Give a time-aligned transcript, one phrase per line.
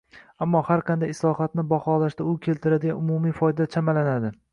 [0.43, 4.33] Ammo, har qanday islohotni baholashda u keltiradigan umumiy foyda chamalanadi.